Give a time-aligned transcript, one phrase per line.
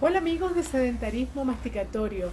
[0.00, 2.30] Hola amigos de Sedentarismo Masticatorio,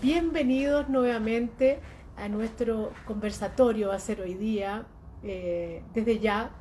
[0.00, 1.80] bienvenidos nuevamente
[2.16, 4.86] a nuestro conversatorio va a ser hoy día.
[5.24, 6.52] Eh, desde ya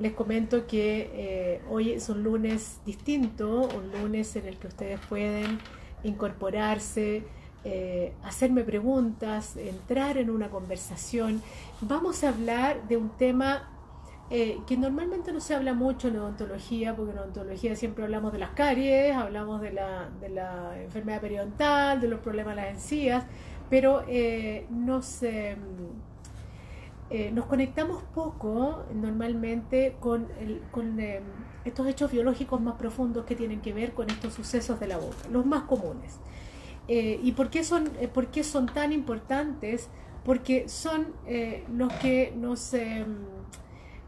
[0.00, 4.98] les comento que eh, hoy es un lunes distinto, un lunes en el que ustedes
[5.08, 5.60] pueden
[6.02, 7.22] incorporarse,
[7.62, 11.40] eh, hacerme preguntas, entrar en una conversación.
[11.80, 13.70] Vamos a hablar de un tema
[14.30, 18.38] eh, que normalmente no se habla mucho en odontología, porque en odontología siempre hablamos de
[18.38, 23.24] las caries, hablamos de la, de la enfermedad periodontal, de los problemas de las encías,
[23.68, 25.56] pero eh, nos, eh,
[27.32, 30.26] nos conectamos poco normalmente con,
[30.70, 30.98] con
[31.66, 35.28] estos hechos biológicos más profundos que tienen que ver con estos sucesos de la boca,
[35.30, 36.18] los más comunes.
[36.88, 39.88] ¿Y por qué, son, por qué son tan importantes?
[40.24, 41.08] Porque son
[41.72, 42.74] los que nos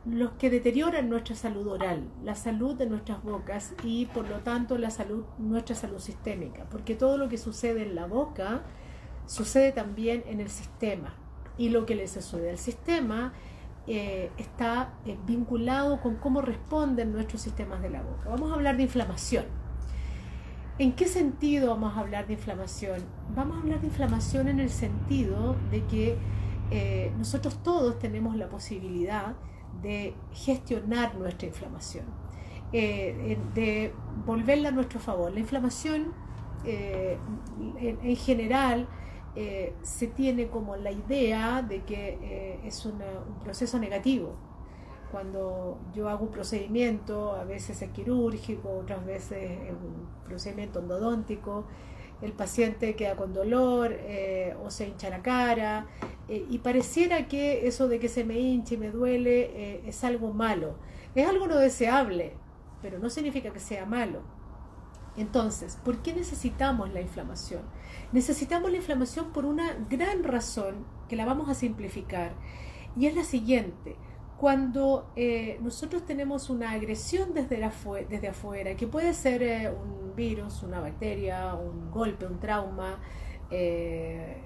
[0.09, 4.79] los que deterioran nuestra salud oral, la salud de nuestras bocas y por lo tanto
[4.79, 8.62] la salud, nuestra salud sistémica, porque todo lo que sucede en la boca
[9.27, 11.15] sucede también en el sistema
[11.59, 13.32] y lo que le sucede al sistema
[13.88, 18.29] eh, está eh, vinculado con cómo responden nuestros sistemas de la boca.
[18.29, 19.45] Vamos a hablar de inflamación.
[20.79, 23.01] ¿En qué sentido vamos a hablar de inflamación?
[23.34, 26.16] Vamos a hablar de inflamación en el sentido de que
[26.71, 29.34] eh, nosotros todos tenemos la posibilidad
[29.82, 32.05] de gestionar nuestra inflamación,
[32.73, 33.93] eh, de
[34.24, 35.33] volverla a nuestro favor.
[35.33, 36.13] La inflamación
[36.65, 37.18] eh,
[37.79, 38.88] en, general
[39.35, 43.01] eh, se tiene como la idea de que es un
[43.45, 44.35] proceso negativo.
[45.10, 51.66] Cuando yo hago un procedimiento, a veces es quirúrgico, otras veces es un procedimiento endodóntico,
[52.22, 55.86] el paciente queda con dolor eh, o se hincha la cara
[56.28, 60.02] eh, y pareciera que eso de que se me hinche y me duele eh, es
[60.02, 60.76] algo malo.
[61.14, 62.32] Es algo no deseable,
[62.82, 64.22] pero no significa que sea malo.
[65.16, 67.62] Entonces, ¿por qué necesitamos la inflamación?
[68.12, 72.34] Necesitamos la inflamación por una gran razón que la vamos a simplificar
[72.99, 73.97] y es la siguiente
[74.39, 77.57] cuando eh, nosotros tenemos una agresión desde,
[78.09, 82.99] desde afuera, que puede ser eh, un virus, una bacteria, un golpe, un trauma,
[83.51, 84.43] eh,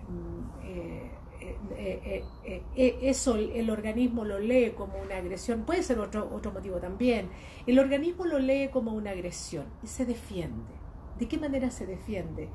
[3.03, 7.29] eso el organismo lo lee como una agresión, puede ser otro, otro motivo también,
[7.67, 10.73] el organismo lo lee como una agresión y se defiende.
[11.19, 12.49] ¿De qué manera se defiende?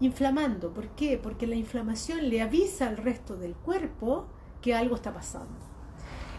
[0.00, 0.72] Inflamando.
[0.72, 1.18] ¿Por qué?
[1.18, 4.26] Porque la inflamación le avisa al resto del cuerpo
[4.60, 5.77] que algo está pasando.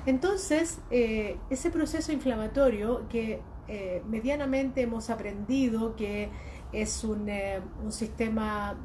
[0.06, 6.30] Entonces, eh, ese proceso inflamatorio que eh, medianamente hemos aprendido que
[6.72, 8.78] es un, eh, sistema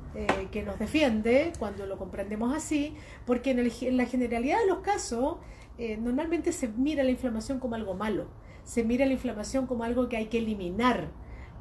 [0.51, 5.37] que nos defiende cuando lo comprendemos así, porque en, la generalidad de los casos
[5.99, 8.27] normalmente se mira la inflamación como algo malo,
[8.63, 11.11] se mira la inflamación como algo que hay que eliminar.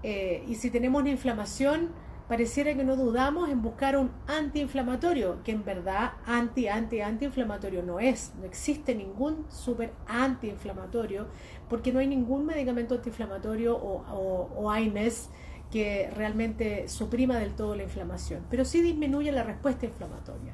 [0.04, 1.90] y si tenemos una inflamación,
[2.34, 8.00] pareciera que no dudamos en buscar un antiinflamatorio, que en verdad anti, anti, antiinflamatorio no
[8.00, 8.34] es.
[8.40, 11.28] No existe ningún super antiinflamatorio,
[11.70, 14.04] porque no hay ningún medicamento antiinflamatorio o,
[14.56, 15.30] o, AINES
[15.70, 20.54] que realmente suprima del todo la inflamación, pero sí disminuye la respuesta inflamatoria.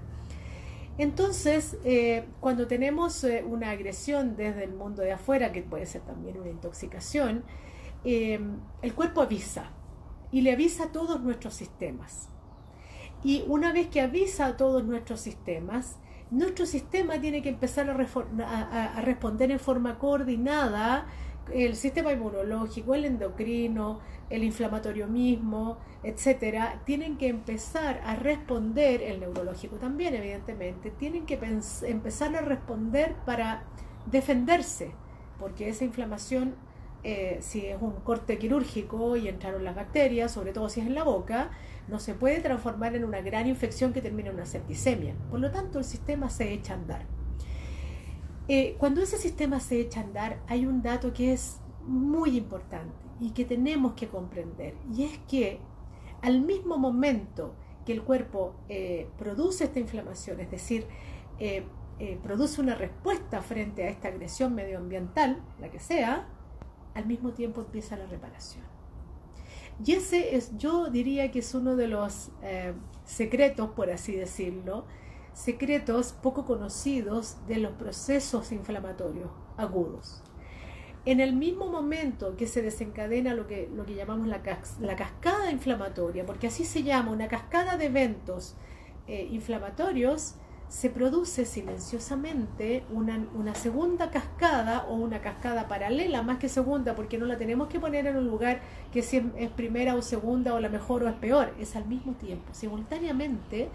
[0.97, 6.01] Entonces, eh, cuando tenemos eh, una agresión desde el mundo de afuera, que puede ser
[6.01, 7.45] también una intoxicación,
[8.03, 8.38] eh,
[8.81, 9.72] el cuerpo avisa,
[10.31, 12.29] y le avisa a todos nuestros sistemas.
[13.23, 15.97] Y una vez que avisa a todos nuestros sistemas,
[16.31, 21.07] nuestro sistema tiene que empezar a, responder en forma coordinada,
[21.53, 29.19] el sistema inmunológico, el endocrino, el inflamatorio mismo, etcétera, tienen que empezar a responder, el
[29.19, 31.39] neurológico también, evidentemente, tienen que
[31.84, 33.63] empezar a responder para
[34.06, 34.91] defenderse,
[35.39, 36.56] porque esa inflamación
[37.04, 40.96] eh, si es un corte quirúrgico y entraron las bacterias, sobre todo si es en
[40.96, 41.52] la boca,
[41.88, 45.16] no se puede transformar en una gran infección que termine en una septicemia.
[45.30, 47.06] Por lo tanto, el sistema se echa a andar.
[48.50, 52.94] Eh, cuando ese sistema se echa a andar, hay un dato que es muy importante
[53.20, 55.60] y que tenemos que comprender, y es que
[56.22, 57.56] al mismo momento
[57.86, 60.86] que el cuerpo eh, produce esta inflamación, es decir,
[62.24, 66.28] produce una respuesta frente a esta agresión medioambiental, la que sea,
[66.94, 68.63] al mismo tiempo empieza la reparación.
[69.86, 72.74] Y ese es, yo diría que es uno de los eh,
[73.06, 74.86] secretos, por así decirlo,
[75.33, 80.21] secretos poco conocidos de los procesos inflamatorios agudos.
[81.06, 84.42] En el mismo momento que se desencadena lo que, lo que llamamos la,
[84.81, 88.56] la cascada inflamatoria, porque así se llama, una cascada de eventos
[89.07, 90.35] eh, inflamatorios,
[90.69, 97.18] se produce silenciosamente una, una, segunda cascada o una cascada paralela, más que segunda, porque
[97.18, 98.62] no la tenemos que poner en un lugar
[98.94, 102.13] que si es primera o segunda o la mejor o es peor, es al mismo
[102.13, 102.54] tiempo.
[102.54, 103.69] Simultáneamente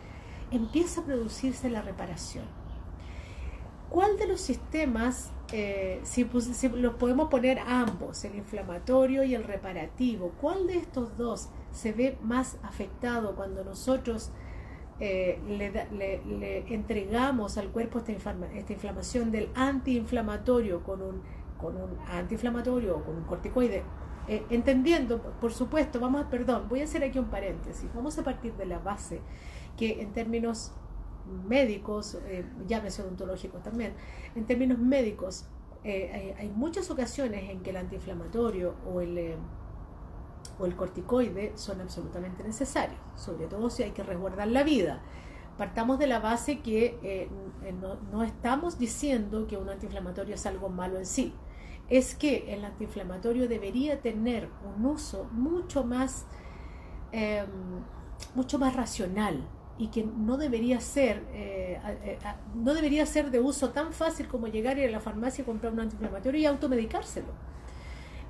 [0.52, 2.44] empieza a producirse la reparación.
[3.90, 9.42] ¿Cuál de los sistemas, eh, si, si los podemos poner ambos, el inflamatorio y el
[9.42, 14.30] reparativo, cuál de estos dos se ve más afectado cuando nosotros
[15.00, 21.22] eh, le, entregamos al cuerpo esta, esta inflamación del antiinflamatorio con un,
[21.58, 23.82] con un antiinflamatorio o con un corticoide,
[24.28, 28.24] eh, entendiendo, por supuesto, vamos a, perdón, voy a hacer aquí un paréntesis, vamos a
[28.24, 29.20] partir de la base
[29.76, 30.72] que en términos
[31.48, 33.94] médicos, eh, llámese odontológicos también,
[34.36, 35.46] en términos médicos,
[35.84, 39.36] hay, hay, muchas ocasiones en que el antiinflamatorio o el
[40.58, 45.02] o el corticoide son absolutamente necesarios, sobre todo si hay que resguardar la vida.
[45.58, 47.28] Partamos de la base que eh,
[48.12, 51.32] no, estamos diciendo que un antiinflamatorio es algo malo en sí,
[51.88, 56.26] es que el antiinflamatorio debería tener un uso mucho más,
[57.12, 57.46] em,
[58.34, 59.46] mucho más racional
[59.76, 61.80] y que no debería ser eh,
[62.54, 65.80] no debería ser de uso tan fácil como llegar a la farmacia y comprar un
[65.80, 67.53] antiinflamatorio y automedicárselo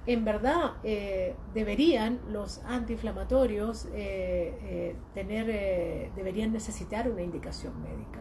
[0.06, 8.20] en verdad eh, deberían los antiinflamatorios eh, eh, tener, deberían necesitar una indicación médica.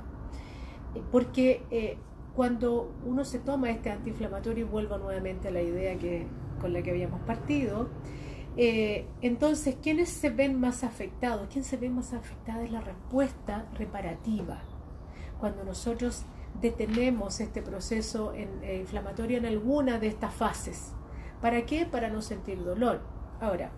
[1.11, 1.97] Porque
[2.35, 6.27] cuando uno se toma este antiinflamatorio, y vuelvo nuevamente a la idea que,
[6.61, 7.89] con la que habíamos partido,
[8.55, 11.47] entonces, ¿quiénes se ven más afectados?
[11.51, 14.61] ¿Quién se ve más afectada es la respuesta reparativa.
[15.39, 16.25] Cuando nosotros
[16.61, 20.93] detenemos este proceso inflamatorio en alguna de estas fases
[21.43, 21.85] ¿Para qué?
[21.85, 23.01] Para no sentir dolor.
[23.41, 23.69] Ahora,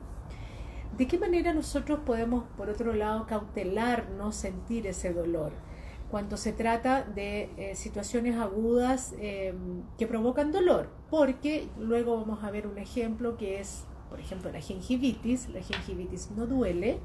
[1.00, 5.52] ¿de qué manera nosotros podemos, por otro lado, cautelar no sentir ese dolor?
[6.12, 12.52] Cuando se trata de eh, situaciones agudas em, que provocan dolor, porque luego vamos a
[12.52, 15.50] ver un ejemplo que es, por ejemplo, la gingivitis.
[15.50, 17.00] La gingivitis no duele,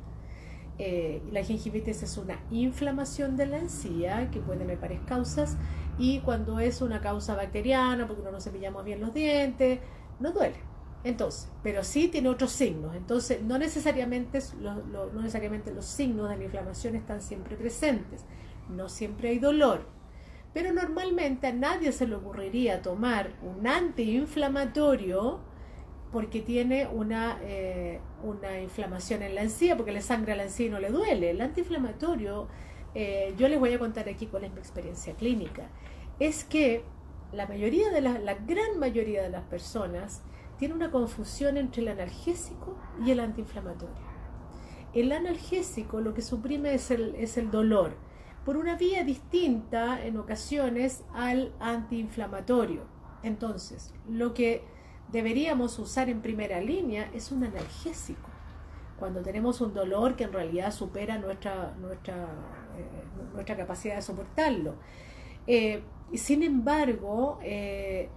[0.76, 5.56] eh, la gingivitis es una inflamación de la encía que puede tener varias causas
[5.98, 9.80] y cuando es una causa bacteriana, porque no nos cepillamos bien los dientes,
[10.20, 10.56] no duele.
[11.02, 12.94] Entonces, pero sí tiene otros signos.
[12.94, 18.24] Entonces, no necesariamente, no necesariamente los signos de la inflamación están siempre presentes.
[18.68, 19.86] No siempre hay dolor.
[20.52, 25.40] Pero normalmente a nadie se le ocurriría tomar un antiinflamatorio
[26.12, 30.70] porque tiene una, eh, una inflamación en la encía, porque le sangra la encía y
[30.70, 31.30] no le duele.
[31.30, 32.48] El antiinflamatorio,
[32.94, 35.68] eh, yo les voy a contar aquí cuál es mi experiencia clínica,
[36.18, 36.82] es que
[37.32, 40.22] la mayoría de la, la gran mayoría de las personas
[40.58, 44.10] tiene una confusión entre el analgésico y el antiinflamatorio.
[44.92, 47.94] El analgésico lo que suprime es el, es el dolor,
[48.44, 52.82] por una vía distinta en ocasiones al antiinflamatorio.
[53.22, 54.64] Entonces, lo que
[55.12, 58.28] deberíamos usar en primera línea es un analgésico.
[58.98, 62.24] Cuando tenemos un dolor que en realidad supera nuestra, nuestra,
[62.76, 64.74] eh, nuestra capacidad de soportarlo.
[65.52, 65.82] Eh,
[66.14, 68.08] sin embargo, eh,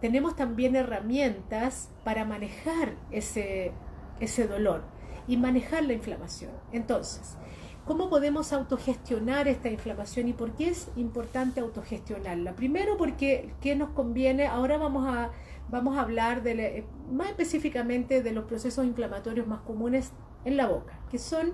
[0.00, 3.72] tenemos también herramientas para manejar ese,
[4.18, 4.84] ese dolor
[5.28, 6.52] y manejar la inflamación.
[6.72, 7.36] Entonces,
[7.84, 12.54] ¿cómo podemos autogestionar esta inflamación y por qué es importante autogestionarla?
[12.54, 14.46] Primero porque ¿qué nos conviene?
[14.46, 15.32] Ahora vamos a,
[15.68, 20.12] vamos a hablar de, más específicamente de los procesos inflamatorios más comunes
[20.46, 21.52] en la boca, que son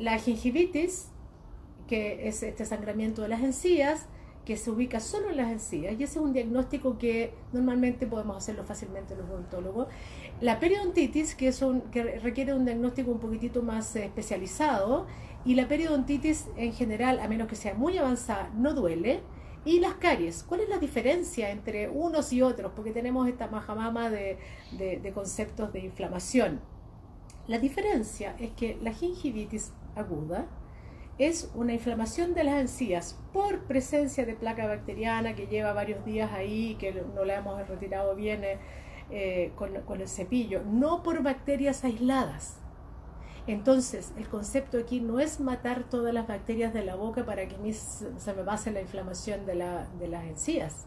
[0.00, 1.10] la gingivitis,
[1.86, 4.08] que es este sangramiento de las encías,
[4.44, 8.36] que se ubica solo en las encías, y ese es un diagnóstico que normalmente podemos
[8.36, 9.88] hacerlo fácilmente los odontólogos.
[10.40, 15.06] La periodontitis, que, es un, que requiere un diagnóstico un poquitito más eh, especializado,
[15.44, 19.20] y la periodontitis en general, a menos que sea muy avanzada, no duele.
[19.66, 22.72] Y las caries, ¿cuál es la diferencia entre unos y otros?
[22.76, 24.38] Porque tenemos esta majamama de,
[24.72, 26.60] de, de conceptos de inflamación.
[27.46, 30.46] La diferencia es que la gingivitis aguda,
[31.18, 36.32] es una inflamación de las encías por presencia de placa bacteriana que lleva varios días
[36.32, 38.58] ahí, que no la hemos retirado bien eh,
[39.10, 42.58] eh, con, el cepillo, no por bacterias aisladas.
[43.46, 47.72] Entonces, el concepto aquí no es matar todas las bacterias de la boca para que
[47.74, 49.54] se me base la inflamación de,
[49.98, 50.86] de las encías.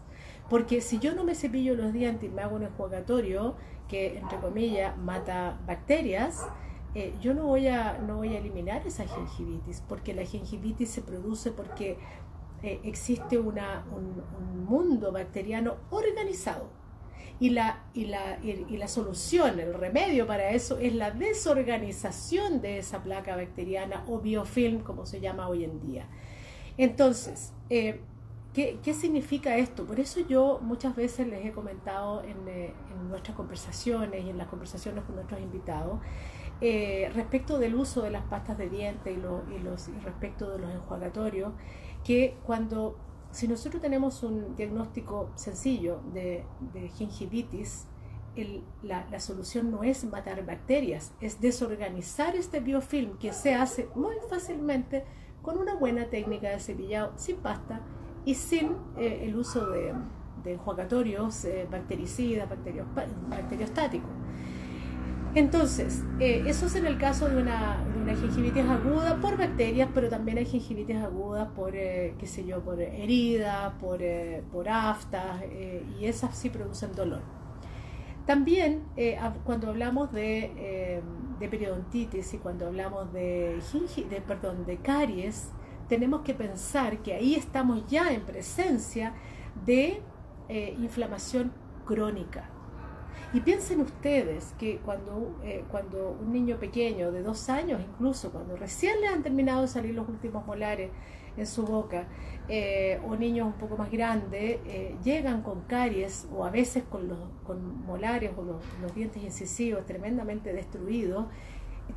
[0.50, 3.56] Porque si yo no me cepillo los dientes y me hago un enjuagatorio
[3.88, 6.48] que, entre comillas, mata bacterias,
[6.96, 11.02] eh, yo no voy, a, no voy a eliminar esa gingivitis, porque la gingivitis se
[11.02, 11.98] produce porque
[12.64, 16.70] eh, existe una, un, mundo bacteriano organizado.
[17.40, 22.80] Y la, y, la, y, la solución, el remedio para eso es la desorganización de
[22.80, 26.08] esa placa bacteriana o biofilm, como se llama hoy en día.
[26.78, 28.02] Entonces, eh,
[28.54, 29.86] ¿qué, significa esto?
[29.86, 32.74] Por eso yo muchas veces les he comentado en, eh,
[33.08, 36.00] nuestras conversaciones y en las conversaciones con nuestros invitados
[36.62, 39.20] eh, respecto del uso de las pastas de dientes y,
[39.60, 41.54] los, respecto de los enjuagatorios,
[42.04, 42.98] que cuando,
[43.32, 46.44] si nosotros tenemos un diagnóstico sencillo de,
[46.96, 47.88] gingivitis,
[48.84, 54.16] la, la, solución no es matar bacterias, es desorganizar este biofilm que se hace muy
[54.30, 55.06] fácilmente
[55.42, 57.82] con una buena técnica de cepillado sin pasta
[58.26, 59.94] y sin eh, el uso de,
[60.44, 64.10] de enjuagatorios eh, bactericidas, bacteriostáticos.
[65.38, 67.78] Entonces, eh, eso es en el caso de una,
[68.20, 73.74] gingivitis aguda por bacterias, pero también hay gingivitis agudas por, qué sé yo, por heridas,
[73.80, 74.00] por,
[74.52, 75.44] por aftas,
[76.00, 77.22] y esas sí producen dolor.
[78.26, 78.84] También
[79.46, 81.02] cuando hablamos de
[81.40, 83.60] de periodontitis y cuando hablamos de,
[84.10, 85.50] de, de caries,
[85.88, 89.14] tenemos que pensar que ahí estamos ya en presencia
[89.66, 90.02] de
[90.50, 91.52] eh, inflamación
[91.86, 92.50] crónica.
[93.34, 98.56] Y piensen ustedes que cuando, eh, cuando un niño pequeño de dos años, incluso cuando
[98.56, 100.92] recién le han terminado de salir los últimos molares
[101.36, 102.08] en su boca,
[102.48, 104.60] eh, o niños un poco más grandes,
[105.04, 109.86] llegan con caries o a veces con, los, con molares o los, los dientes incisivos
[109.86, 111.26] tremendamente destruidos,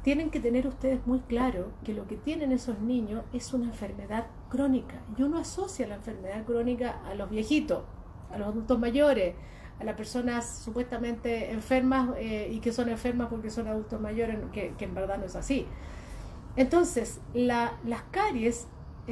[0.02, 4.26] tienen que tener ustedes muy claro que lo que tienen esos niños es una enfermedad
[4.48, 5.02] crónica.
[5.16, 7.84] Y uno asocia la enfermedad crónica a los viejitos,
[8.30, 9.34] a los adultos mayores,
[9.80, 14.74] a las personas supuestamente enfermas eh, y que son enfermas porque son adultos mayores, que,
[14.78, 15.66] en verdad no es así.
[16.56, 18.66] Entonces, las caries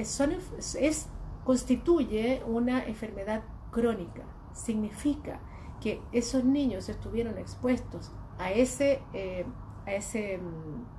[0.05, 1.09] son, es,
[1.45, 4.25] constituye una enfermedad crónica.
[4.53, 5.41] Significa
[5.81, 9.01] que esos niños estuvieron expuestos a ese...
[9.13, 9.47] Eh,
[9.89, 10.99] a ese, mm,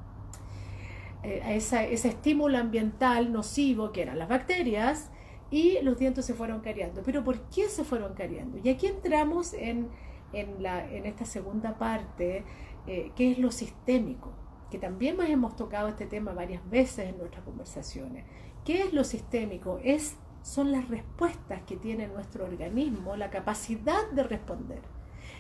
[1.24, 5.12] eh, a ese estímulo ambiental nocivo que eran las bacterias
[5.52, 7.02] y los dientes se fueron cariando.
[7.04, 8.58] Pero ¿por qué se fueron cariando?
[8.64, 9.90] Y aquí entramos en,
[10.34, 12.44] en, la, en esta segunda parte,
[12.88, 14.32] eh, que es lo sistémico,
[14.70, 18.26] que también hemos tocado este tema varias veces en nuestras conversaciones.
[18.64, 19.80] ¿Qué es lo sistémico?
[19.84, 24.82] Es, son las respuestas que tiene nuestro organismo, la capacidad de responder.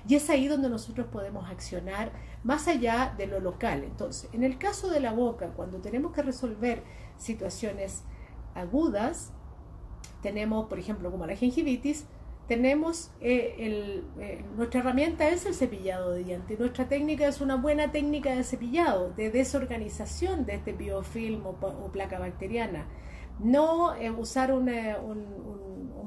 [0.08, 2.12] Y es ahí donde nosotros podemos accionar
[2.44, 3.84] más allá de lo local.
[3.84, 6.84] Entonces, en el caso de la boca, cuando tenemos que resolver
[7.18, 8.04] situaciones
[8.56, 9.34] agudas,
[10.22, 12.06] tenemos, por ejemplo, como la gingivitis,
[12.50, 16.60] tenemos eh, eh, nuestra herramienta es el cepillado de dientes.
[16.60, 22.18] Nuestra técnica es una buena técnica de cepillado, de desorganización de este biofilm o, placa
[22.18, 22.88] bacteriana.
[23.38, 24.66] No eh, usar un,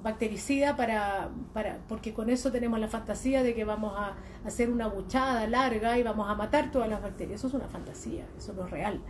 [0.03, 4.89] bactericida para, para, porque con eso tenemos la fantasía de que vamos a hacer una
[4.89, 7.39] buchada larga y vamos a matar todas las bacterias.
[7.39, 9.01] Eso es una fantasía, eso no es real.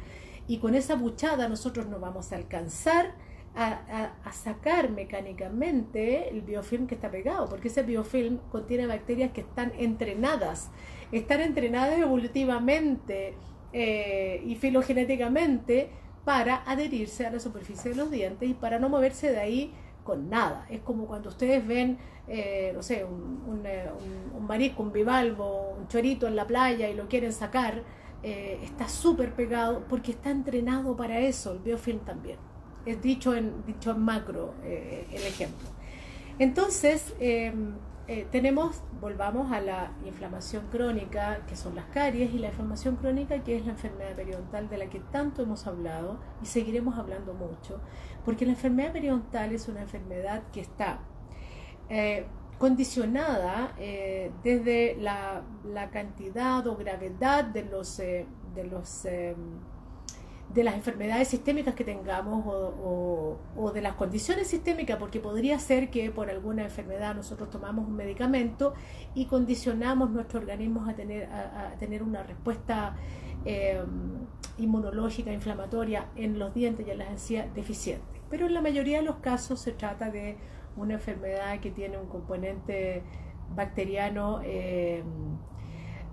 [0.47, 3.15] Y con esa buchada nosotros no vamos a alcanzar
[3.55, 9.43] a, a, sacar mecánicamente el biofilm que está pegado, porque ese biofilm contiene bacterias que
[9.43, 10.71] están entrenadas,
[11.13, 13.35] están entrenadas evolutivamente
[13.73, 15.91] eh, y filogenéticamente
[16.25, 20.31] para adherirse a la superficie de los dientes y para no moverse de ahí con
[20.31, 20.67] nada.
[20.71, 23.89] Es como cuando ustedes ven, eh, no sé, un, eh,
[24.33, 27.83] un, un, marisco, un bivalvo, un chorito en la playa y lo quieren sacar,
[28.23, 32.39] eh, está súper pegado porque está entrenado para eso, el biofilm también.
[32.87, 35.69] Es dicho en, dicho en macro el ejemplo.
[36.39, 37.75] Entonces, em,
[38.09, 43.45] eh, tenemos, volvamos a la inflamación crónica, que son las caries, y la inflamación crónica,
[43.45, 47.81] que es la enfermedad periodontal de la que tanto hemos hablado y seguiremos hablando mucho,
[48.25, 50.99] porque la enfermedad periodontal es una enfermedad que está
[51.89, 52.27] eh,
[52.59, 59.07] condicionada eh, desde la, la, cantidad o gravedad de los, de los
[60.49, 66.11] de las enfermedades sistémicas que tengamos o, de las condiciones sistémicas, porque podría ser que
[66.11, 68.75] por alguna enfermedad nosotros tomamos un medicamento
[69.15, 72.97] y condicionamos nuestro organismo a tener, a, tener una respuesta
[73.47, 73.83] eh,
[74.59, 78.21] inmunológica, inflamatoria en los dientes y en las encías deficiente.
[78.29, 80.37] Pero en la mayoría de los casos se trata de
[80.77, 83.03] una enfermedad que tiene un componente
[83.55, 85.03] bacteriano eh,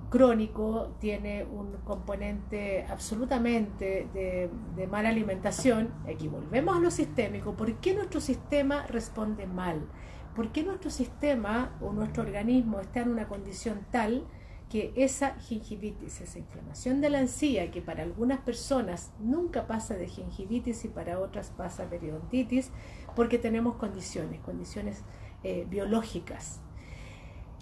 [0.10, 7.94] crónico tiene un componente absolutamente de, mala alimentación, aquí volvemos a lo sistémico, ¿por qué
[7.94, 9.88] nuestro sistema responde mal?
[10.36, 14.26] ¿Por qué nuestro sistema o nuestro organismo está en una condición tal
[14.70, 20.08] que esa gingivitis, esa inflamación de la encía, que para algunas personas nunca pasa de
[20.08, 22.72] gingivitis y para otras pasa periodontitis,
[23.16, 25.04] porque tenemos condiciones, condiciones
[25.44, 26.62] eh, biológicas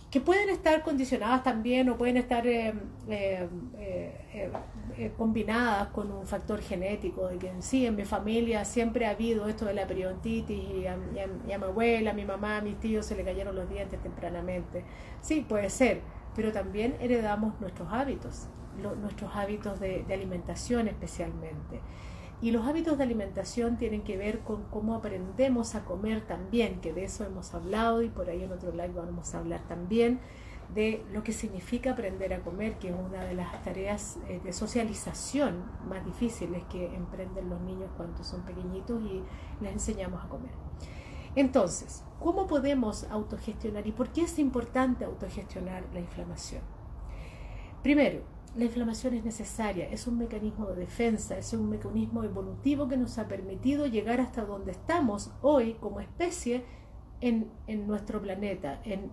[0.09, 2.73] que pueden estar condicionadas también o pueden estar eh,
[3.09, 3.47] eh,
[4.97, 9.11] eh, combinadas con un factor genético, de que en sí en mi familia siempre ha
[9.11, 13.05] habido esto de la periodontitis y a, mi abuela, a mi mamá, a mis tíos
[13.05, 14.85] se le cayeron los dientes tempranamente.
[15.21, 16.01] Sí, puede ser,
[16.35, 18.47] pero también heredamos nuestros hábitos,
[19.01, 21.81] nuestros hábitos de alimentación especialmente.
[22.41, 26.93] Y los hábitos de alimentación tienen que ver con cómo aprendemos a comer también, que
[26.93, 30.19] de eso hemos hablado y por ahí en otro live vamos a hablar también
[30.73, 34.53] de lo que significa aprender a comer, que es una de las tareas eh, de
[34.53, 39.23] socialización más difíciles que emprenden los niños cuando son pequeñitos y
[39.61, 40.51] les enseñamos a comer.
[41.35, 46.61] Entonces, ¿cómo podemos autogestionar y por qué es importante autogestionar la inflamación?
[47.81, 48.21] Primero,
[48.57, 53.19] la inflamación es necesaria, es un mecanismo de defensa, es un mecanismo evolutivo que nos
[53.19, 56.65] ha permitido llegar hasta donde estamos hoy como especie
[57.21, 57.51] en,
[57.85, 59.11] nuestro planeta, en,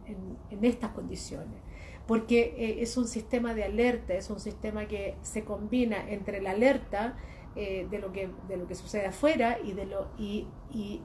[0.62, 1.60] estas condiciones.
[2.06, 6.52] Porque eh, es un sistema de alerta, es un sistema que se combina entre la
[6.52, 7.16] alerta
[7.54, 10.46] eh, de, lo que, sucede afuera y de, lo, y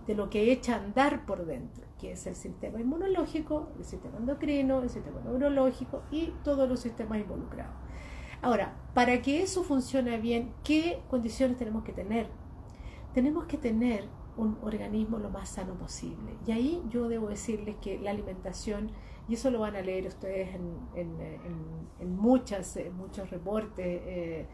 [0.08, 4.18] de lo que echa a andar por dentro, que es el sistema inmunológico, el sistema
[4.18, 7.89] endocrino, el sistema neurológico y todos los sistemas involucrados.
[8.42, 12.28] Ahora, para que eso funcione bien, ¿qué condiciones tenemos que tener?
[13.14, 16.38] Tenemos que tener un organismo lo más sano posible.
[16.48, 18.92] Y ahí yo debo decirles que la alimentación,
[19.28, 24.48] y eso lo van a leer ustedes en, muchas, muchos reportes, eh,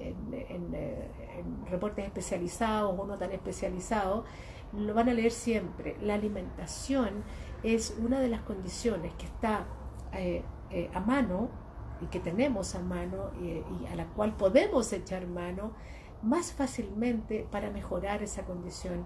[0.00, 4.24] en, reportes especializados o no tan especializados,
[4.72, 5.96] lo van a leer siempre.
[6.02, 7.22] La alimentación
[7.62, 9.66] es una de las condiciones que está
[10.12, 11.67] eh, eh, a mano
[12.00, 15.72] y que tenemos a mano y, a la cual podemos echar mano
[16.22, 19.04] más fácilmente para mejorar esa condición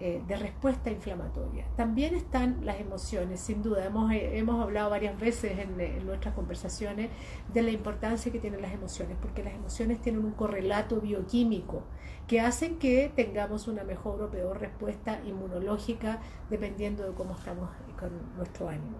[0.00, 1.66] eh, de respuesta inflamatoria.
[1.76, 3.84] También están las emociones, sin duda.
[3.84, 7.10] Hemos, eh, hemos hablado varias veces en, en, nuestras conversaciones
[7.52, 11.84] de la importancia que tienen las emociones, porque las emociones tienen un correlato bioquímico
[12.26, 16.20] que hacen que tengamos una mejor o peor respuesta inmunológica
[16.50, 18.96] dependiendo de cómo estamos con nuestro ánimo.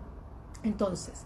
[0.63, 1.25] Entonces,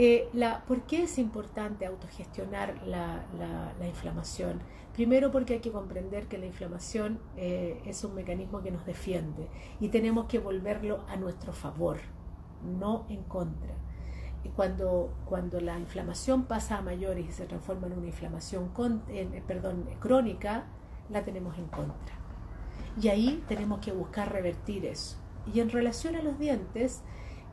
[0.00, 0.28] eh,
[0.68, 3.24] ¿Por qué es importante autogestionar la,
[3.84, 4.60] inflamación?
[4.94, 9.48] Primero porque hay que comprender que la inflamación eh, es un mecanismo que nos defiende
[9.80, 11.98] y tenemos que volverlo a nuestro favor,
[12.62, 13.74] no en contra.
[14.44, 19.02] Y cuando, cuando la inflamación pasa a mayores y se transforma en una inflamación con,
[19.48, 20.66] perdón, crónica,
[21.10, 22.14] la tenemos en contra.
[23.02, 25.16] Y ahí tenemos que buscar revertir eso.
[25.52, 27.02] Y en relación a los dientes,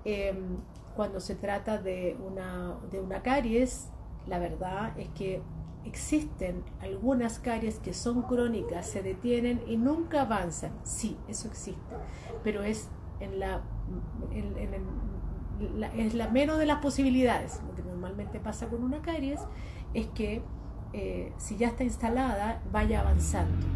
[0.03, 0.57] em,
[0.95, 3.89] cuando se trata de una, de una caries,
[4.27, 5.41] la verdad es que
[5.85, 10.71] existen algunas caries que son crónicas, se detienen y nunca avanzan.
[10.83, 11.95] Sí, eso existe,
[12.43, 13.61] pero es en la,
[15.95, 17.61] es la menos de las posibilidades.
[17.67, 19.39] Lo que normalmente pasa con una caries
[19.93, 20.41] es que
[20.93, 23.67] eh, si ya está instalada, vaya avanzando.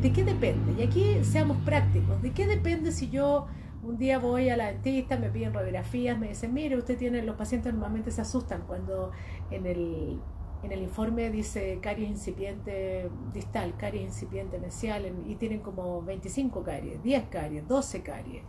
[0.00, 0.80] ¿De qué depende?
[0.80, 2.22] Y aquí seamos prácticos.
[2.22, 3.46] ¿De qué depende si yo
[3.82, 7.36] un día voy a la dentista, me piden radiografías, me dicen, mire, usted tiene, los
[7.36, 9.12] pacientes normalmente se asustan cuando
[9.50, 10.20] en el,
[10.62, 17.02] en el informe dice caries incipiente distal, caries incipiente mesial, y tienen como 25 caries,
[17.02, 18.42] 10 caries, 12 caries.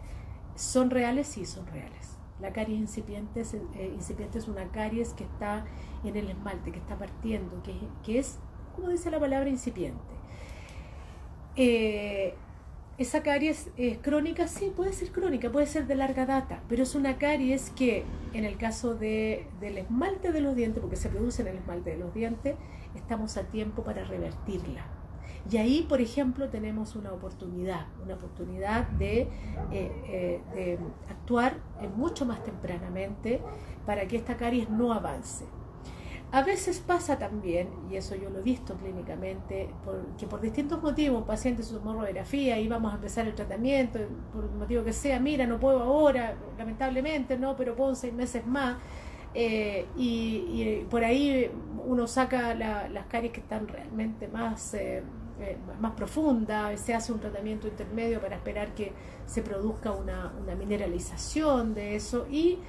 [0.55, 1.27] ¿Son reales?
[1.27, 2.17] Sí, son reales.
[2.41, 5.65] La caries incipiente es, eh, incipiente es una caries que está
[6.03, 8.39] en el esmalte, que está partiendo, que, que es,
[8.75, 9.99] como dice la palabra, incipiente.
[11.55, 12.33] Eh,
[12.99, 16.95] esa caries es crónica, sí, puede ser crónica, puede ser de larga data, pero es
[16.95, 21.41] una caries que en el caso de, del esmalte de los dientes, porque se produce
[21.43, 22.55] en el esmalte de los dientes,
[22.95, 24.85] estamos a tiempo para revertirla.
[25.49, 29.29] Y ahí, por ejemplo, tenemos una oportunidad, una oportunidad de, eh,
[29.71, 30.77] eh, de
[31.09, 31.55] actuar
[31.95, 33.41] mucho más tempranamente
[33.85, 35.45] para que esta caries no avance.
[36.31, 39.73] A veces pasa también, y eso yo lo he visto clínicamente,
[40.15, 43.99] que por distintos motivos un paciente se tomó radiografía y vamos a empezar el tratamiento,
[44.31, 48.45] por el motivo que sea, mira, no puedo ahora, lamentablemente, no, pero puedo seis meses
[48.45, 48.77] más.
[49.33, 51.49] Eh, y, por ahí
[51.85, 55.01] uno saca las caries que están realmente más, eh,
[55.39, 58.91] eh, más profundas, se hace un tratamiento intermedio para esperar que
[59.25, 62.59] se produzca una mineralización de eso y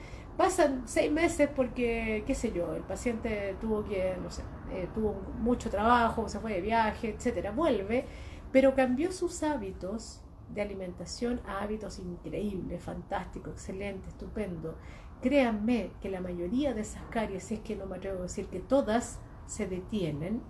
[0.40, 4.40] Pasan seis meses porque, qué sé yo, el paciente tuvo que, no sé,
[4.72, 8.07] eh, tuvo mucho trabajo, se fue de viaje, etcétera, vuelve,
[8.50, 14.79] pero cambió sus hábitos de alimentación a hábitos increíbles, fantásticos, excelentes, estupendo.
[15.20, 18.61] Créanme que la mayoría de esas caries, es que no me atrevo a decir que
[18.61, 20.40] todas, se detienen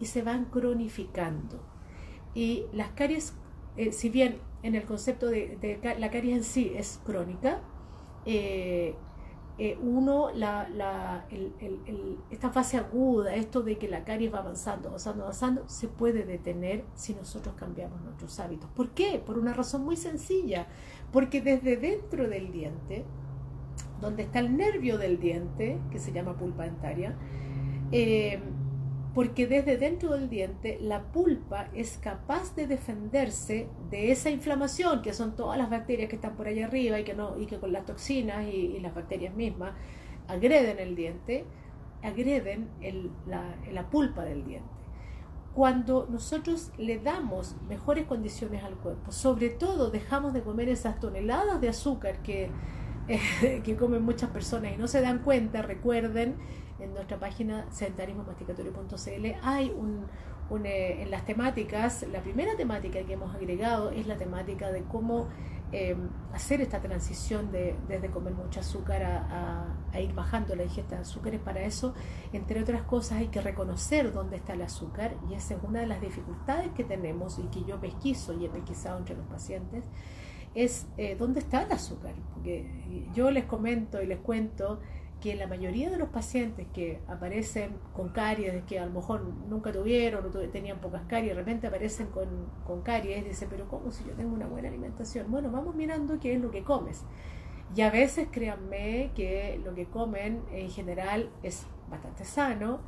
[0.00, 1.62] y se van cronificando.
[2.34, 3.32] Y las caries,
[3.76, 7.60] eh, si bien en el concepto de, la caries en sí es crónica,
[8.24, 8.96] eh,
[9.58, 11.24] eh, uno, la,
[12.30, 16.84] esta fase aguda, esto de que la caries va avanzando, avanzando, avanzando, se puede detener
[16.94, 18.68] si nosotros cambiamos nuestros hábitos.
[18.70, 19.22] ¿Por qué?
[19.24, 20.66] Por una razón muy sencilla,
[21.10, 23.04] porque desde dentro del diente,
[24.00, 27.16] donde está el nervio del diente, que se llama pulpa dentaria,
[27.92, 28.40] eh,
[29.16, 35.14] porque desde dentro del diente la pulpa es capaz de defenderse de esa inflamación, que
[35.14, 37.86] son todas las bacterias que están por allá arriba y que, no, y con las
[37.86, 39.72] toxinas y, las bacterias mismas
[40.28, 41.46] agreden el diente,
[42.02, 42.68] agreden
[43.26, 44.68] la, la pulpa del diente.
[45.54, 51.58] Cuando nosotros le damos mejores condiciones al cuerpo, sobre todo dejamos de comer esas toneladas
[51.62, 52.50] de azúcar que,
[53.64, 56.36] que comen muchas personas y no se dan cuenta, recuerden
[56.78, 60.06] en nuestra página sedentarismomasticatorio.cl hay un,
[60.64, 65.28] eh, en las temáticas, la primera temática que hemos agregado es la temática de cómo
[65.72, 71.02] em, hacer esta transición de, desde comer mucho azúcar a, ir bajando la ingesta de
[71.02, 71.40] azúcares.
[71.40, 71.94] Para eso,
[72.34, 75.86] entre otras cosas, hay que reconocer dónde está el azúcar y esa es una de
[75.86, 79.82] las dificultades que tenemos y que yo pesquiso y he pesquisado entre los pacientes
[80.54, 82.14] es eh, dónde está el azúcar.
[82.34, 84.80] Porque yo les comento y les cuento
[85.20, 89.72] que la mayoría de los pacientes que aparecen con caries, que a lo mejor nunca
[89.72, 92.28] tuvieron o tenían pocas caries, de repente aparecen con,
[92.66, 95.30] con caries, dicen, pero ¿cómo si yo tengo una buena alimentación?
[95.30, 97.04] Bueno, vamos mirando qué es lo que comes.
[97.74, 102.80] Y a veces créanme que lo que comen en general es bastante sano,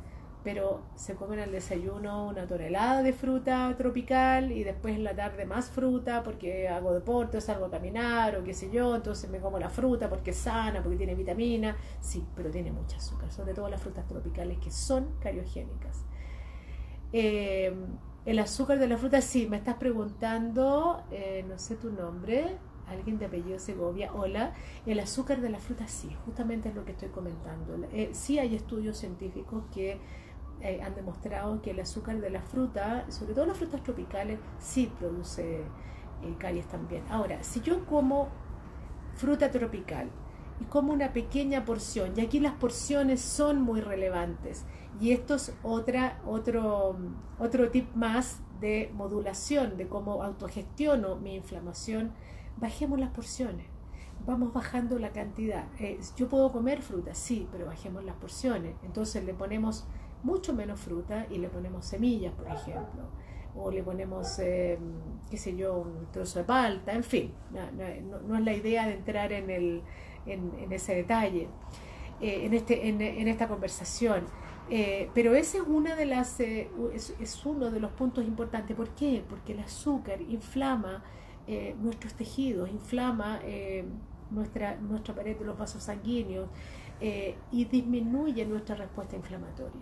[0.43, 5.45] pero se comen al desayuno una tonelada de fruta tropical y después en la tarde
[5.45, 9.59] más fruta porque hago deporte, salgo a caminar o qué sé yo, entonces me como
[9.59, 13.69] la fruta porque es sana, porque tiene vitamina, sí, pero tiene mucha azúcar, sobre todo
[13.69, 16.05] las frutas tropicales que son cariogénicas.
[17.11, 17.73] Eh,
[18.25, 23.17] el azúcar de la fruta, sí, me estás preguntando, eh, no sé tu nombre, alguien
[23.17, 24.53] de apellido Segovia, hola,
[24.85, 27.75] el azúcar de la fruta sí, justamente es lo que estoy comentando.
[27.91, 29.99] Eh, sí hay estudios científicos que
[30.61, 34.91] eh, han demostrado que el azúcar de la fruta, sobre todo las frutas tropicales, sí
[34.99, 37.03] produce eh, caries también.
[37.09, 38.29] Ahora, si yo como
[39.15, 40.09] fruta tropical
[40.59, 44.65] y como una pequeña porción, y aquí las porciones son muy relevantes,
[44.99, 46.97] y esto es otra, otro,
[47.37, 52.11] otro tip más de modulación, de cómo autogestiono mi inflamación,
[52.57, 53.65] bajemos las porciones
[54.25, 55.65] vamos bajando la cantidad.
[55.79, 58.75] Eh, yo puedo comer fruta, sí, pero bajemos las porciones.
[58.83, 59.85] Entonces le ponemos
[60.23, 63.03] mucho menos fruta y le ponemos semillas, por ejemplo,
[63.55, 64.79] o le ponemos, em,
[65.29, 69.31] qué sé yo, un trozo de palta, en fin, no, es la idea de entrar
[69.31, 69.81] en, el,
[70.25, 71.47] en, ese detalle,
[72.21, 74.25] eh, en, este, en, esta conversación.
[74.69, 78.75] Eh, pero ese es una de las eh, es, uno de los puntos importantes.
[78.75, 79.23] ¿Por qué?
[79.27, 81.03] Porque el azúcar inflama
[81.81, 83.39] nuestros tejidos, inflama
[84.29, 86.47] nuestra, nuestra pared de los vasos sanguíneos
[87.51, 89.81] y disminuye nuestra respuesta inflamatoria.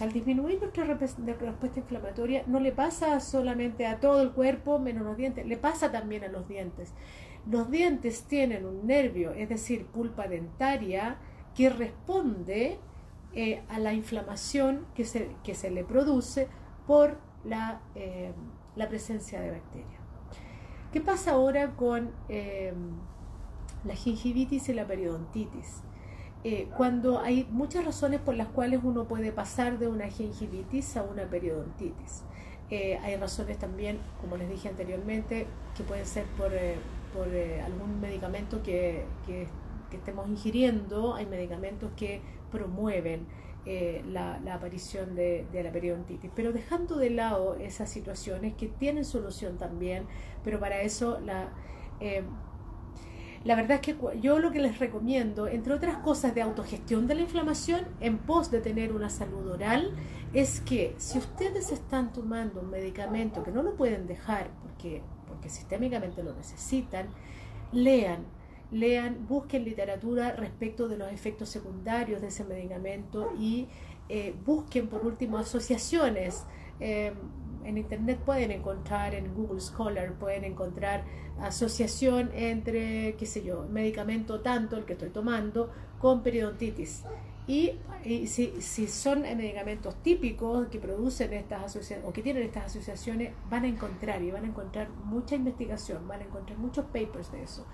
[0.00, 5.16] Al disminuir nuestra respuesta inflamatoria, no le pasa solamente a todo el cuerpo, menos los
[5.16, 6.94] dientes, le pasa también a los dientes.
[7.50, 11.18] Los dientes tienen un nervio, es decir, pulpa dentaria,
[11.54, 12.78] que responde
[13.34, 16.48] eh, a la inflamación que se, que se le produce
[16.86, 18.32] por la, eh,
[18.76, 20.00] la presencia de bacterias.
[20.92, 22.72] ¿Qué pasa ahora con eh,
[23.84, 25.82] la gingivitis y la periodontitis?
[26.46, 31.02] Eh, cuando hay muchas razones por las cuales uno puede pasar de una gingivitis a
[31.02, 32.22] una periodontitis.
[32.70, 38.62] Eh, hay razones también, como les dije anteriormente, que pueden ser por, eh, algún medicamento
[38.62, 39.06] que,
[39.90, 41.14] estemos ingiriendo.
[41.14, 43.26] Hay medicamentos que promueven
[43.64, 46.30] la, aparición de, la periodontitis.
[46.34, 50.04] Pero dejando de lado esas situaciones que tienen solución también,
[50.42, 51.48] pero para eso la
[53.44, 57.14] la verdad es que yo lo que les recomiendo, entre otras cosas de autogestión de
[57.14, 59.94] la inflamación en pos de tener una salud oral,
[60.32, 65.50] es que si ustedes están tomando un medicamento que no lo pueden dejar porque, porque
[65.50, 67.08] sistémicamente lo necesitan,
[67.70, 68.24] lean,
[68.70, 73.68] lean, busquen literatura respecto de los efectos secundarios de ese medicamento y
[74.08, 76.44] eh, busquen por último asociaciones.
[76.80, 77.12] Eh,
[77.64, 81.04] en Internet pueden encontrar, en Google Scholar pueden encontrar
[81.40, 87.04] asociación entre, qué sé yo, medicamento tanto, el que estoy tomando, con periodontitis.
[87.46, 87.72] Y,
[88.26, 93.64] si, si, son medicamentos típicos que producen estas asociaciones o que tienen estas asociaciones, van
[93.64, 97.66] a encontrar y van a encontrar mucha investigación, van a encontrar muchos papers de eso.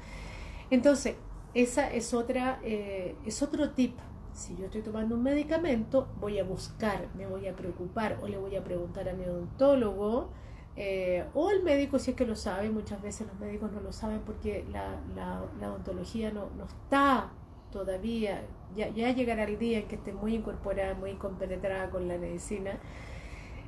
[0.71, 1.15] Entonces,
[1.55, 3.97] esa es otra, eh, es otro tip
[4.33, 8.39] si yo estoy tomando un medicamento, voy a buscar, me voy a preocupar o le
[8.39, 10.31] voy a preguntar a mi odontólogo
[10.77, 12.71] eh, o al médico si es que lo sabe.
[12.71, 17.33] Muchas veces los médicos no lo saben porque la, la, odontología no, no, está
[17.71, 18.43] todavía,
[18.75, 22.79] ya, ya llegará el día en que esté muy incorporada, muy compenetrada con la medicina.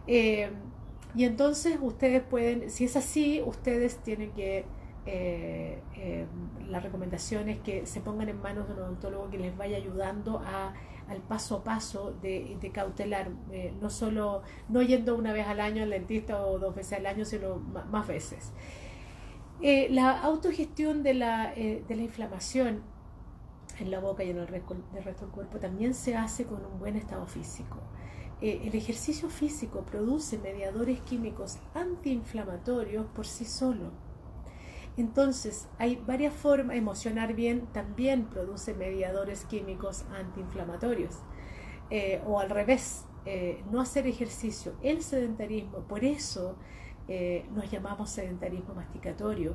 [0.07, 0.51] Eh,
[1.15, 4.65] y entonces ustedes pueden, si es así, ustedes tienen que,
[5.07, 6.27] eh, eh,
[6.69, 10.41] la recomendación es que se pongan en manos de un odontólogo que les vaya ayudando
[10.45, 10.75] a,
[11.09, 13.31] al paso a paso de, cautelar,
[13.81, 17.25] no solo, no yendo una vez al año al dentista o dos veces al año,
[17.25, 18.53] sino más veces.
[19.61, 22.83] la autogestión de la, de la inflamación
[23.79, 26.97] en la boca y en el resto, del cuerpo también se hace con un buen
[26.97, 27.79] estado físico.
[28.41, 33.91] Eh, el ejercicio físico produce mediadores químicos antiinflamatorios por sí solo.
[34.97, 41.19] Entonces, hay varias formas, emocionar bien también produce mediadores químicos antiinflamatorios.
[41.91, 46.57] Eh, o al revés, eh, no hacer ejercicio, el sedentarismo, por eso
[47.53, 49.55] nos llamamos sedentarismo masticatorio,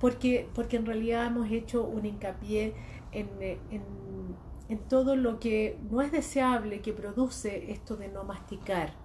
[0.00, 2.74] porque, porque en realidad hemos hecho un hincapié
[3.12, 3.28] en,
[4.68, 9.01] en, todo lo que no es deseable que produce esto de no masticar.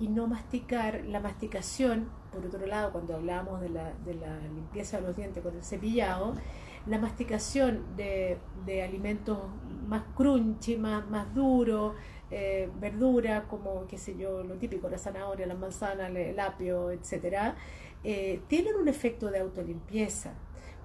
[0.00, 5.00] Y no masticar, la masticación, por otro lado, cuando hablamos de la, de la limpieza
[5.00, 6.34] de los dientes con el cepillado,
[6.86, 9.38] la masticación de, de alimentos
[9.86, 11.94] más crunchy, más, más duro,
[12.30, 17.54] eh, verdura, como, qué sé yo, lo típico, la zanahoria, la manzana, el apio, etcétera,
[18.02, 20.34] eh, tienen un efecto de autolimpieza.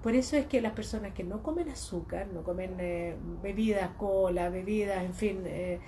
[0.02, 4.48] Por eso es que las personas que no comen azúcar, no comen eh, bebidas, cola,
[4.48, 5.80] bebidas, en fin, eh,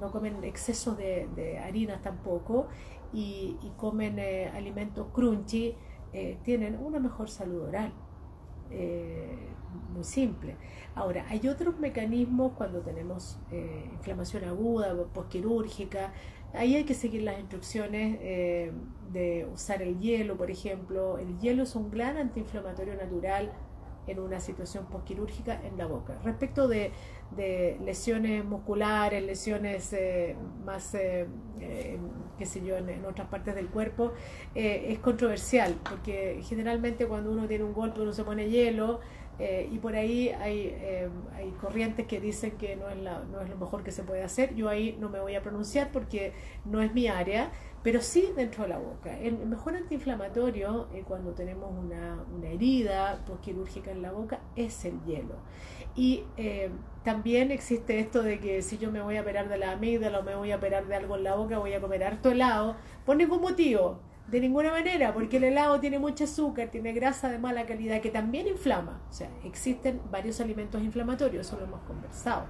[0.00, 2.68] no comen exceso de, harinas tampoco
[3.12, 5.74] y, comen eh, alimentos crunchy,
[6.42, 7.92] tienen una mejor salud oral.
[9.92, 10.56] muy simple.
[10.94, 13.38] Ahora, hay otros mecanismos cuando tenemos
[13.92, 16.12] inflamación aguda, posquirúrgica,
[16.54, 18.72] Ahí hay que seguir las instrucciones eh,
[19.12, 21.18] de usar el hielo, por ejemplo.
[21.18, 23.52] El hielo es un gran antiinflamatorio natural
[24.08, 26.18] en una situación postquirúrgica en la boca.
[26.24, 26.92] Respecto de,
[27.84, 31.26] lesiones musculares, lesiones eh, más, eh,
[32.38, 34.12] qué sé yo, en, otras partes del cuerpo,
[34.54, 39.00] es controversial, porque generalmente cuando uno tiene un golpe uno se pone hielo,
[39.38, 43.40] eh, y por ahí hay, eh, hay, corrientes que dicen que no es, la, no
[43.40, 44.54] es lo mejor que se puede hacer.
[44.56, 46.32] Yo ahí no me voy a pronunciar porque
[46.64, 47.52] no es mi área,
[47.84, 49.16] pero sí dentro de la boca.
[49.16, 55.00] El mejor antiinflamatorio eh, cuando tenemos una, una herida quirúrgica en la boca es el
[55.04, 55.36] hielo.
[55.94, 56.24] Y
[57.02, 60.22] también existe esto de que si yo me voy a operar de la amígdala o
[60.22, 63.16] me voy a operar de algo en la boca, voy a comer harto helado, por
[63.16, 63.98] ningún motivo
[64.30, 68.10] de ninguna manera, porque el helado tiene mucho azúcar, tiene grasa de mala calidad que
[68.10, 69.00] también inflama.
[69.08, 72.44] O sea, existen varios alimentos inflamatorios, eso lo hemos conversado.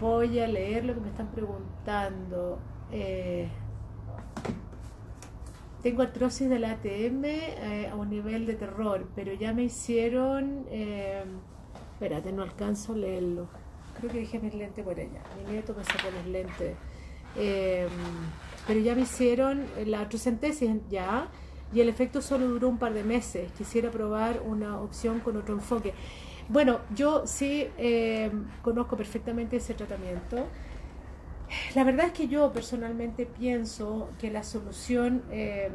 [0.00, 2.60] Voy a leer lo que me están preguntando.
[2.92, 3.48] Eh,
[5.82, 10.66] tengo artrosis del ATM eh, a un nivel de terror, pero ya me hicieron...
[10.70, 11.24] Eh,
[11.94, 13.48] espérate, no alcanzo a leerlo.
[13.98, 15.20] Creo que dejé mis lentes por allá.
[15.36, 16.76] Mi nieto me sacó los lentes.
[18.66, 21.28] Pero ya me hicieron la artrocentesis ya
[21.72, 23.50] y el efecto solo duró un par de meses.
[23.52, 25.92] Quisiera probar una opción con otro enfoque.
[26.48, 28.30] Bueno, yo sí eh,
[28.62, 30.46] conozco perfectamente ese tratamiento.
[31.74, 35.70] La verdad es que yo personalmente pienso que la solución eh,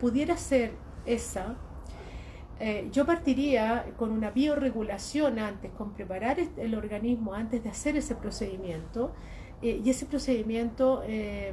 [0.00, 0.72] pudiera ser
[1.06, 1.56] esa.
[2.58, 8.14] Eh, yo partiría con una bioregulación antes, con preparar el organismo antes de hacer ese
[8.14, 9.12] procedimiento
[9.62, 11.52] eh, y ese procedimiento eh,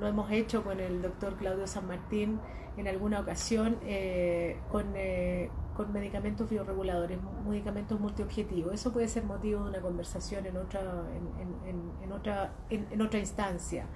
[0.00, 2.40] lo hemos hecho con el doctor Claudio San Martín
[2.78, 4.94] en alguna ocasión eh, con,
[5.74, 8.74] con, medicamentos bioreguladores, medicamentos multiobjetivos.
[8.74, 10.82] Eso puede ser motivo de una conversación en otra,
[12.02, 13.86] en, otra, en, otra instancia.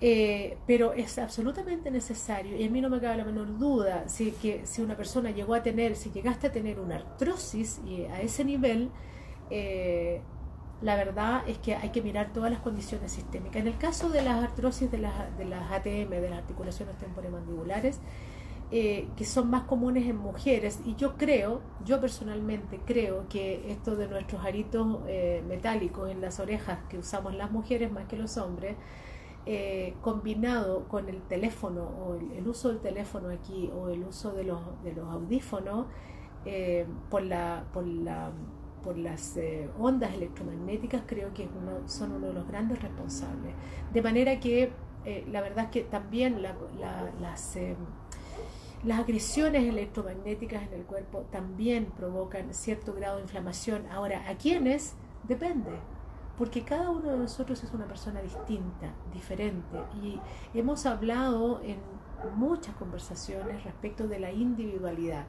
[0.00, 4.64] pero es absolutamente necesario, y a mí no me cabe la menor duda, si, que
[4.64, 8.46] si una persona llegó a tener, si llegaste a tener una artrosis y a ese
[8.46, 8.90] nivel,
[10.82, 13.56] la verdad es que hay que mirar todas las condiciones sistémicas.
[13.56, 18.00] En el caso de las artrosis de las, de las ATM, de las articulaciones temporomandibulares,
[18.70, 23.94] eh, que son más comunes en mujeres, y yo creo, yo personalmente creo que esto
[23.94, 28.36] de nuestros aritos eh, metálicos en las orejas que usamos las mujeres más que los
[28.36, 28.76] hombres,
[29.46, 34.44] eh, combinado con el teléfono o el, uso del teléfono aquí o el uso de
[34.44, 35.86] los, de los audífonos,
[37.10, 38.30] por la, por la
[38.84, 41.48] por las eh, ondas electromagnéticas creo que
[41.86, 43.54] son uno de los grandes responsables.
[43.92, 44.72] De manera que
[45.04, 47.76] eh, la verdad es que también las, eh,
[48.84, 53.86] las agresiones electromagnéticas en el cuerpo también provocan cierto grado de inflamación.
[53.90, 54.94] Ahora, ¿a quiénes?
[55.24, 55.70] Depende,
[56.36, 60.20] porque cada uno de nosotros es una persona distinta, diferente, y
[60.52, 61.78] hemos hablado en
[62.36, 65.26] muchas conversaciones respecto de la individualidad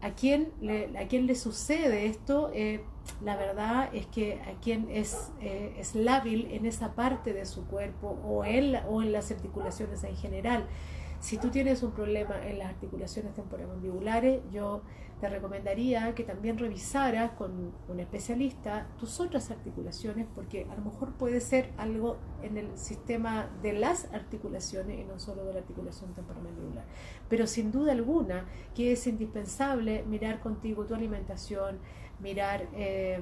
[0.00, 2.50] ¿A quién le, a quién le sucede esto?
[2.54, 2.80] Eh,
[3.24, 7.66] la verdad es que a quien es, eh, es lábil en esa parte de su
[7.66, 10.66] cuerpo o en, o en las articulaciones en general.
[11.20, 14.82] Si tú tienes un problema en las articulaciones temporomandibulares, yo
[15.20, 21.14] te recomendaría que también revisaras con un especialista tus otras articulaciones, porque a lo mejor
[21.14, 26.14] puede ser algo en el sistema de las articulaciones y no solo de la articulación
[26.14, 26.84] temporomandibular.
[27.28, 31.78] Pero sin duda alguna que es indispensable mirar contigo tu alimentación,
[32.20, 33.20] mirar eh,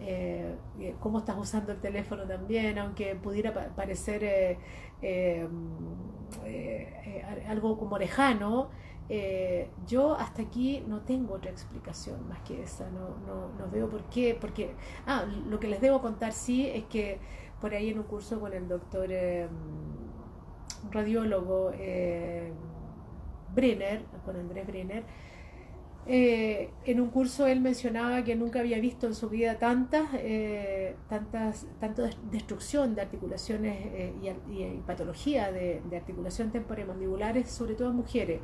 [0.00, 4.58] eh, cómo estás usando el teléfono también, aunque pudiera parecer
[5.02, 5.48] eh,
[7.48, 8.70] algo como lejano,
[9.86, 14.02] yo hasta aquí no tengo otra explicación más que esa, no, no, no, veo por
[14.04, 14.74] qué, porque,
[15.06, 17.18] ah, lo que les debo contar sí es que
[17.60, 19.08] por ahí en un curso con el doctor
[20.90, 21.72] radiólogo
[23.54, 25.04] Brenner, con Andrés Brenner,
[26.06, 30.96] eh, en un curso él mencionaba que nunca había visto en su vida tantas, eh,
[31.08, 34.12] tantas, tanto destrucción de articulaciones eh,
[34.50, 38.40] y, patología de, articulación temporomandibulares, sobre todo en mujeres.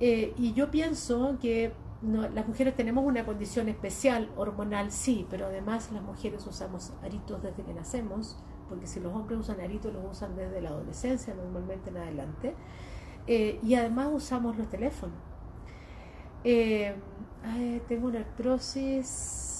[0.00, 6.02] Y yo pienso que las mujeres tenemos una condición especial, hormonal sí, pero además las
[6.02, 10.60] mujeres usamos aritos desde que nacemos, porque si los hombres usan aritos, los usan desde
[10.60, 12.54] la adolescencia, normalmente en adelante.
[13.26, 15.16] y además usamos los teléfonos.
[16.48, 16.94] Eh,
[17.88, 19.56] tengo una artrosis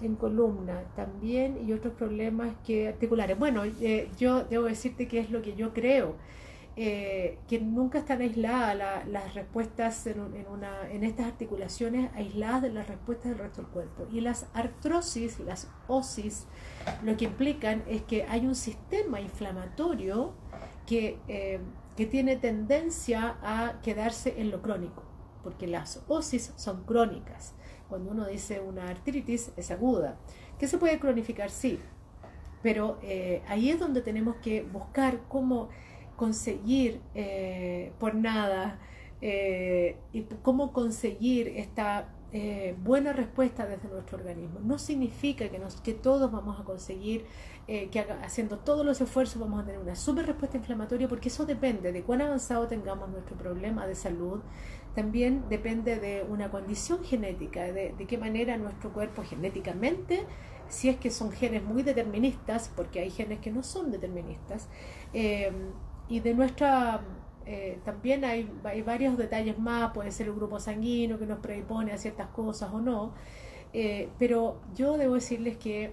[0.00, 3.36] en columna también y otros problemas que articulares.
[3.38, 6.14] Bueno, eh, yo debo decirte que es lo que yo creo.
[6.78, 13.38] Eh, que nunca están aisladas las respuestas en, estas articulaciones, aisladas de las respuestas del
[13.38, 14.06] resto del cuerpo.
[14.12, 16.46] Y las artrosis, las osis,
[17.02, 20.34] lo que implican es que hay un sistema inflamatorio
[20.86, 21.18] que,
[21.96, 25.06] que tiene tendencia a quedarse en lo crónico
[25.46, 27.54] porque las osis son crónicas.
[27.88, 30.18] Cuando uno dice una artritis es aguda.
[30.58, 31.50] ¿Que se puede cronificar?
[31.50, 31.78] Sí,
[32.64, 35.68] pero eh, ahí es donde tenemos que buscar cómo
[36.16, 38.78] conseguir eh, por nada
[39.20, 42.12] eh, y cómo conseguir esta
[42.82, 44.60] buena respuesta desde nuestro organismo.
[44.60, 47.24] No significa que, nos, que todos vamos a conseguir,
[47.66, 51.92] que haciendo todos los esfuerzos vamos a tener una super respuesta inflamatoria, porque eso depende
[51.92, 54.42] de cuán avanzado tengamos nuestro problema de salud,
[54.96, 60.24] también depende de una condición genética, de, qué manera nuestro cuerpo genéticamente,
[60.68, 64.70] si es que son genes muy deterministas, porque hay genes que no son deterministas,
[65.12, 65.52] eh,
[66.08, 67.00] y de nuestra...
[67.48, 71.92] Eh, también hay, hay, varios detalles más, puede ser el grupo sanguíneo que nos predispone
[71.92, 73.12] a ciertas cosas o no,
[73.72, 75.92] eh, pero yo debo decirles que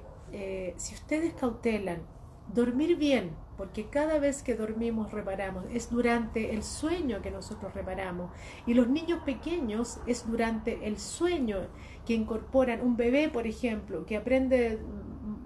[0.77, 2.01] si ustedes cautelan
[2.51, 8.31] dormir bien, porque cada vez que dormimos reparamos, es durante el sueño que nosotros reparamos.
[8.65, 11.67] Y los niños pequeños es durante el sueño
[12.05, 14.79] que incorporan un bebé, por ejemplo, que aprende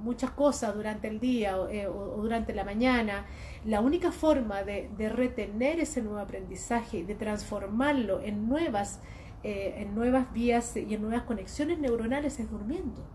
[0.07, 3.25] muchas cosas durante el día o, eh, durante la mañana.
[3.65, 9.01] La única forma de, retener ese nuevo aprendizaje y de transformarlo en nuevas,
[9.43, 13.05] eh, en nuevas vías y en nuevas conexiones neuronales es durmiendo.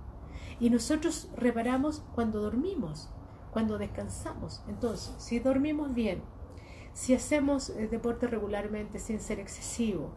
[0.61, 3.11] Y nosotros reparamos cuando dormimos
[3.53, 4.63] cuando descansamos.
[4.67, 6.23] Entonces, si dormimos bien,
[6.95, 10.11] si hacemos el deporte regularmente sin ser excesivo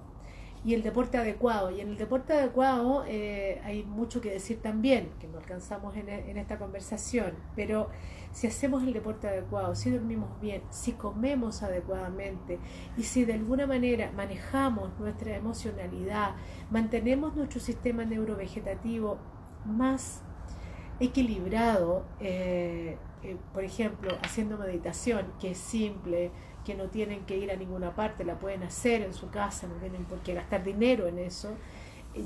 [0.66, 5.12] y el deporte adecuado, y en el deporte adecuado eh, hay mucho que decir también,
[5.20, 7.90] que no alcanzamos en, esta conversación, pero
[8.32, 12.58] si hacemos el deporte adecuado, si dormimos bien, si comemos adecuadamente
[12.98, 16.36] y si de alguna manera manejamos nuestra emocionalidad,
[16.72, 19.20] mantenemos nuestro sistema neurovegetativo
[19.66, 20.24] más
[21.00, 26.32] equilibrado, eh, eh, por ejemplo, haciendo meditación, que es simple,
[26.66, 29.76] que no tienen que ir a ninguna parte, la pueden hacer en su casa, no
[29.76, 31.56] tienen por qué gastar dinero en eso,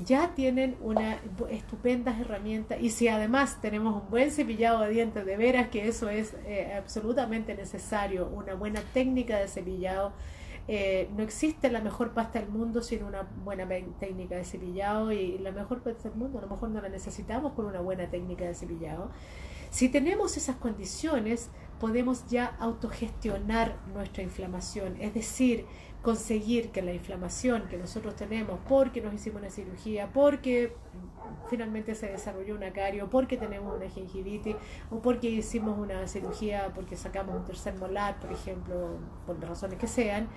[0.04, 5.36] ya tienen una estupenda herramienta y si además tenemos un buen cepillado de dientes, de
[5.36, 10.12] veras que eso es eh, absolutamente necesario, una buena técnica de cepillado,
[10.68, 13.66] eh, no existe la mejor pasta del mundo sin una buena
[13.98, 17.54] técnica de cepillado y la mejor pasta del mundo a lo mejor no la necesitamos
[17.54, 19.10] con una buena técnica de cepillado.
[19.70, 21.50] Si tenemos esas condiciones,
[21.80, 25.66] podemos ya autogestionar nuestra inflamación, es decir,
[26.02, 30.74] conseguir que la inflamación que nosotros tenemos porque nos hicimos una cirugía, porque
[31.48, 34.56] finalmente se desarrolló una cario, porque tenemos una gingivitis
[34.90, 39.78] o porque hicimos una cirugía porque sacamos un tercer molar, por ejemplo, por las razones
[39.78, 40.28] que sean,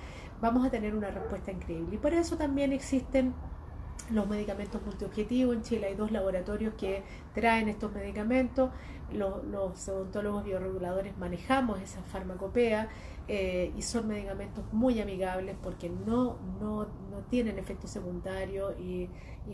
[0.42, 1.96] vamos a tener una respuesta increíble.
[1.96, 3.34] Y por eso también existen
[4.12, 5.56] los medicamentos multiobjetivos.
[5.56, 7.04] En Chile hay dos laboratorios que
[7.34, 8.70] traen estos medicamentos.
[9.14, 12.90] Los odontólogos bioreguladores manejamos esa farmacopea
[13.30, 19.10] eh, y son medicamentos muy amigables porque no, no, no tienen efecto secundario y,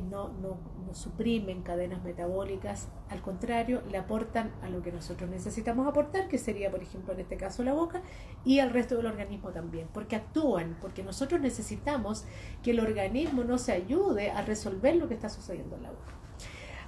[0.10, 5.88] no, no, no, suprimen cadenas metabólicas, al contrario, le aportan a lo que nosotros necesitamos
[5.88, 8.02] aportar, que sería, por ejemplo, en este caso la boca,
[8.44, 12.26] y al resto del organismo también, porque actúan, porque nosotros necesitamos
[12.64, 16.14] que el organismo nos ayude a resolver lo que está sucediendo en la boca.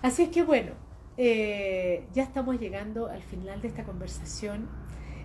[0.02, 0.74] Así es que bueno,
[1.18, 4.70] eh, ya estamos llegando al final de esta conversación.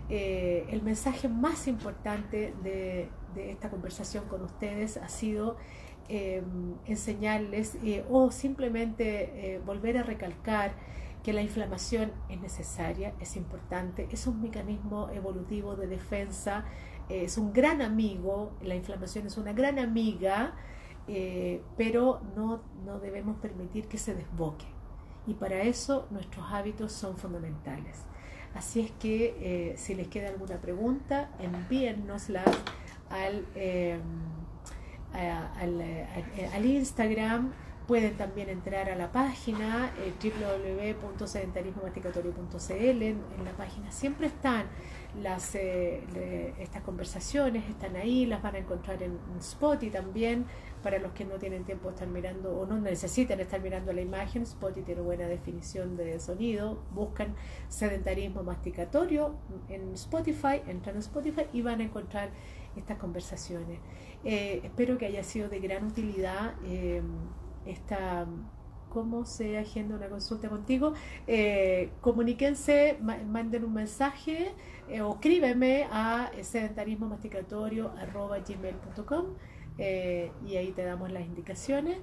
[0.08, 5.56] Eh, el mensaje más importante de, esta conversación con ustedes ha sido
[6.08, 6.42] eh,
[6.86, 7.76] enseñarles
[8.08, 10.72] o simplemente volver a recalcar
[11.22, 16.64] que la inflamación es necesaria, es importante, es un mecanismo evolutivo de defensa,
[17.10, 20.54] es un gran amigo, la inflamación es una gran amiga,
[21.76, 24.75] pero no, no debemos permitir que se desboque
[25.26, 27.96] y para eso nuestros hábitos son fundamentales.
[28.54, 32.42] Así es que eh, si les queda alguna pregunta, envíennosla
[33.10, 33.98] al, eh,
[35.12, 37.52] al, eh, al, Instagram.
[37.86, 42.72] Pueden también entrar a la página eh, www.sedentarismomasticatorio.cl.
[42.72, 44.66] En, en, la página siempre están
[45.22, 50.44] las, estas conversaciones, están ahí, las van a encontrar en Spotify también
[50.86, 54.02] para los que no tienen tiempo de estar mirando o no necesitan estar mirando la
[54.02, 57.34] imagen, Spotify tiene buena definición de sonido, buscan
[57.68, 59.34] sedentarismo masticatorio
[59.68, 62.30] en Spotify, entran a Spotify y van a encontrar
[62.76, 63.80] estas conversaciones.
[64.24, 67.02] Eh, espero que haya sido de gran utilidad eh,
[67.66, 68.26] esta
[68.88, 70.94] cómo se agenda una consulta contigo.
[71.26, 74.54] Eh, comuníquense, manden un mensaje
[74.88, 79.26] eh, o escríbeme a sedentarismomasticatorio.gmail.com
[79.78, 81.98] eh, y ahí te damos las indicaciones.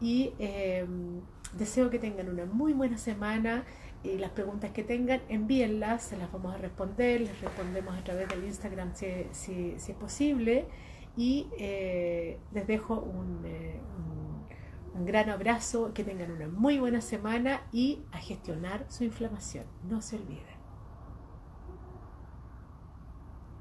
[0.00, 1.20] Y em,
[1.54, 3.66] deseo que tengan una muy buena semana
[4.02, 8.28] y las preguntas que tengan, envíenlas, se las vamos a responder, les respondemos a través
[8.28, 10.66] del Instagram si, si, es posible.
[11.16, 13.44] Y eh, les dejo un,
[14.94, 19.66] un gran abrazo, que tengan una muy buena semana y a gestionar su inflamación.
[19.88, 20.57] No se olviden.